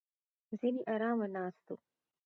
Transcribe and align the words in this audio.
ځینې 0.59 0.81
ارامه 0.93 1.27
ناست 1.35 1.65
وو. 1.69 1.75